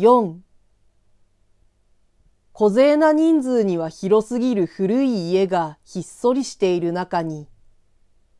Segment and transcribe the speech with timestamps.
[0.00, 0.38] 4
[2.54, 7.48] 小勢な人数には広すぎる古い家がひっそりしている中に、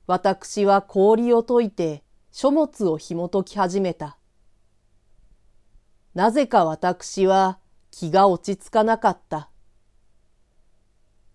[0.06, 2.02] 私は氷を解いて
[2.32, 4.16] 書物を紐解き始めた。
[6.14, 7.58] なぜか私は
[7.90, 9.50] 気が落ち着かなかった。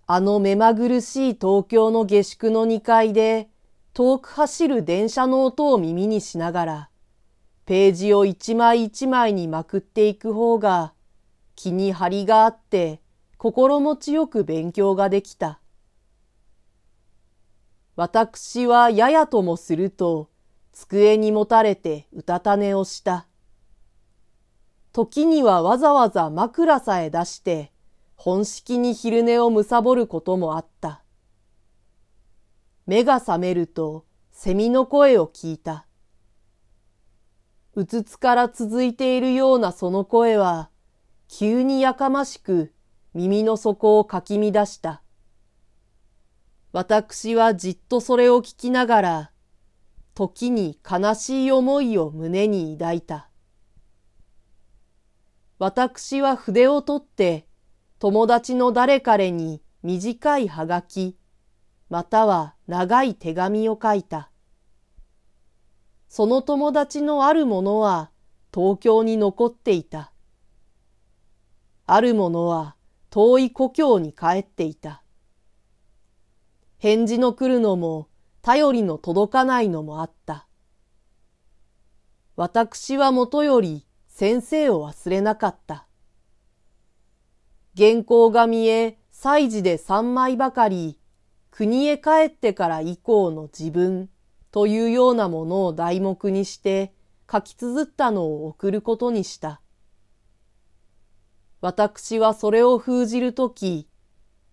[0.07, 3.47] あの目まぐるしい東京の下宿の2階で
[3.93, 6.89] 遠く走る電車の音を耳にしながら、
[7.65, 10.93] ページを一枚一枚にまくっていく方が
[11.55, 13.01] 気に張りがあって
[13.37, 15.59] 心持ちよく勉強ができた。
[17.95, 20.29] 私はややともすると
[20.73, 23.25] 机にもたれてうたた寝をした。
[24.91, 27.71] 時にはわざわざ枕さえ出して
[28.15, 31.01] 本式に昼寝をむさぼることもあった。
[32.85, 35.87] 目が覚めるとセミの声を聞いた。
[37.75, 40.69] うつつから続いているようなその声は、
[41.27, 42.73] 急にやかましく
[43.13, 45.01] 耳の底をかき乱した。
[46.71, 49.31] 私はじっとそれを聞きながら、
[50.13, 53.29] 時に悲しい思いを胸に抱いた。
[55.59, 57.45] 私は筆を取って
[57.99, 61.17] 友達の誰彼に短いはがき、
[61.89, 64.31] または長い手紙を書いた。
[66.07, 68.11] その友達のあるものは
[68.53, 70.11] 東京に残っていた。
[71.87, 72.75] あるものは
[73.09, 75.03] 遠い故郷に帰っていた。
[76.77, 78.09] 返事の来るのも
[78.41, 80.47] 頼りの届かないのもあった。
[82.35, 85.87] 私はもとより先生を忘れなかった。
[87.77, 90.97] 原稿が見え、祭事で三枚ばかり
[91.51, 94.09] 国へ帰ってから以降の自分
[94.55, 96.93] というようなものを題目にして
[97.29, 99.59] 書き綴ったのを送ることにした。
[101.59, 103.89] 私はそれを封じるとき、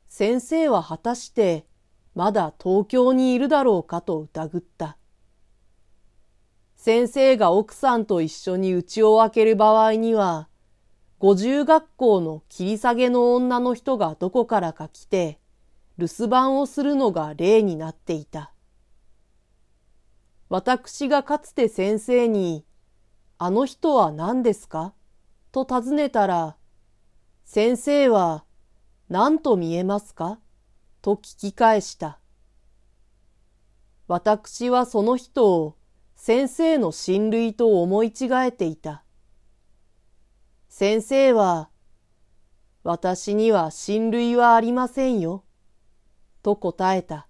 [0.08, 1.66] 先生は果たして
[2.16, 4.96] まだ東京にいるだろうかと疑った。
[6.74, 10.48] 先生が奥さんと一緒に家を開ける場合には、
[11.20, 15.38] 五十学校の切り下げの女の人がどこからか来て、
[15.96, 18.52] 留守番をするのが例になっていた。
[20.52, 22.66] 私がかつて先生に、
[23.38, 24.92] あの人は何ですか？
[25.50, 26.56] と尋ねたら、
[27.46, 28.44] 先生は
[29.08, 30.38] 何と見えますか？
[31.00, 32.18] と聞き返した。
[34.08, 35.78] 私はその人を
[36.16, 39.04] 先生の親類と思い違えていた。
[40.68, 41.70] 先生は、
[42.84, 45.44] 私には親類はありませんよ。
[46.42, 47.26] と答えた。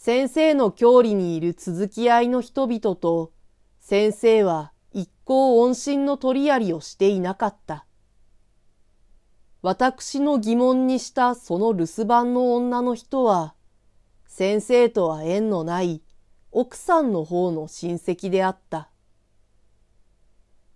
[0.00, 3.32] 先生の郷里にいる続き合いの人々と
[3.80, 7.84] 先生は一向音信の取りやりをしていなかった。
[9.60, 13.56] 私の疑問にしたその留守番の女の人は
[14.28, 16.00] 先生とは縁のない
[16.52, 18.90] 奥さんの方の親戚であった。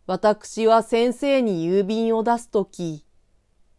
[0.07, 3.07] 私は先生に郵便を出すとき、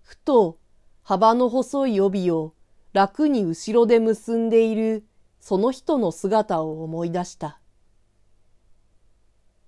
[0.04, 0.58] ふと
[1.02, 2.54] 幅の細い帯を
[2.94, 5.04] 楽に後ろで結んでいる
[5.46, 7.60] その人の姿を思い出した。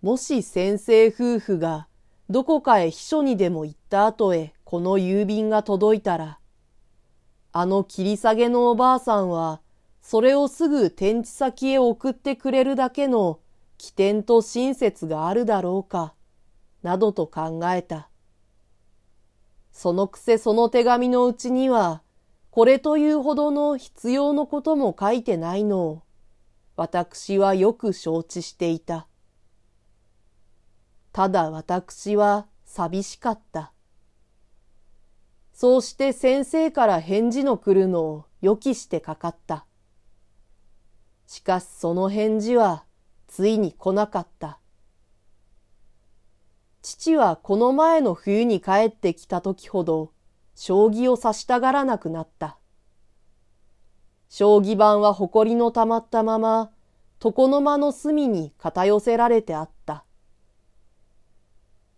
[0.01, 1.89] もし先生夫婦が
[2.29, 6.39] どこかへ秘書にでも行った後へこの郵便が届いたら、
[7.51, 9.59] あの切り下げのおばあさんは、
[10.01, 13.41] それをすぐ天地先へ送ってくれるだけの
[13.77, 16.13] 起点と親切があるだろうか、
[16.83, 18.07] などと考えた。
[19.73, 22.01] そのくせその手紙のうちには、
[22.55, 26.03] これというほどの必要のことも書いてないのを、
[26.77, 29.09] 私はよく承知していた。
[31.11, 33.73] ただ私は寂しかった。
[35.51, 39.65] そうして先生から返事の来るのを予期してかかった。
[41.27, 42.85] しかしその返事は
[43.27, 44.61] ついに来なかった。
[46.81, 50.14] 父はこの前の冬に帰ってきた時ほど、
[50.55, 52.57] 将棋を指したがらなくなった。
[54.29, 56.71] 将棋盤は埃のたまったまま、
[57.23, 60.03] 床の間の隅に片寄せられてあった。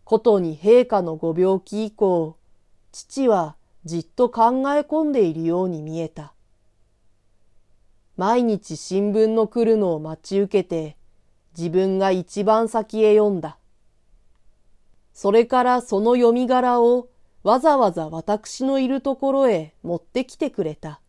[0.04, 2.38] ことに陛下のご病気以降、
[2.92, 3.56] 父は
[3.86, 4.44] じっと考
[4.74, 6.34] え込んでいるように見えた。
[8.16, 10.98] 毎日新聞の来るのを待ち受けて、
[11.58, 13.58] 自分が一番先へ読んだ。
[15.14, 17.10] それからその読み柄を
[17.48, 21.00] わざわざ私のいるところへ持ってきてくれた。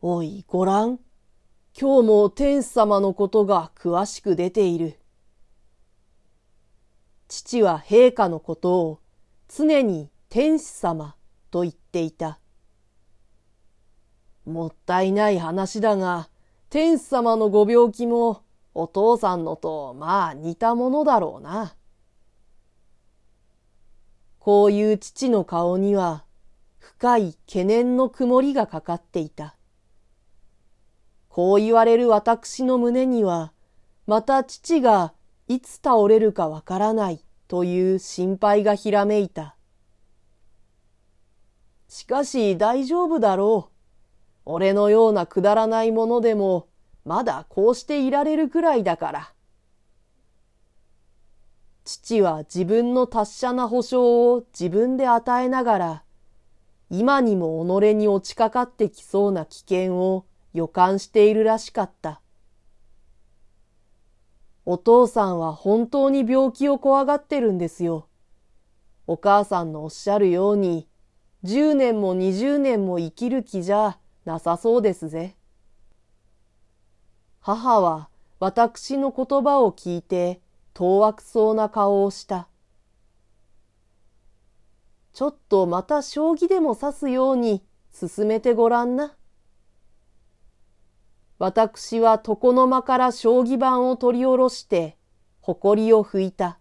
[0.00, 0.98] おい、ごらん。
[1.78, 4.98] 今日も天使様のことが詳しく出ている。
[7.28, 9.00] 父は陛下のことを
[9.54, 11.14] 常に天使様
[11.50, 12.38] と言っていた。
[14.46, 16.30] もったいない話だが、
[16.70, 21.76] 天使様のご病気もお父さんのとまあ似たものだろうな。
[24.46, 26.24] こういう父の顔には
[26.78, 29.56] 深い懸念の曇りがかかっていた。
[31.28, 33.52] こう言われる私の胸には、
[34.06, 35.14] また父が
[35.48, 39.56] いつ倒れるかわからないという心配がひらめいた。
[41.88, 43.72] しかし大丈夫だろう。
[44.44, 46.68] 俺のようなくだらないものでも、
[47.04, 49.35] まだこうしていられるくらいだから。
[51.86, 56.02] 父は自分の達者な保証を自分で与えながら、
[56.90, 62.20] 今にも己に落ちかかってきそうな危険を予感しているらしかった。
[64.64, 68.08] お父さんは本当に病気を怖がってるんですよ。
[69.06, 70.88] お母さんのおっしゃるように、
[71.44, 75.36] 10年も20年も生きる気じゃなさそうですぜ。
[77.38, 78.08] 母は
[78.40, 80.40] 私の言葉を聞いて
[80.78, 82.48] 当惑そうな顔をした。
[85.14, 89.16] ちょっとまた将棋でも指すように進めてごらんな。
[91.38, 94.98] 私は床の間から将棋盤を取り下ろして、
[95.40, 96.58] 誇りを拭いた。